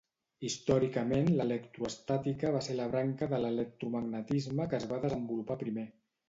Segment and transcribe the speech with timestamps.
[0.47, 5.87] Històricament l'electroestàtica va ser la branca de l'electromagnetisme que es va desenvolupar primer.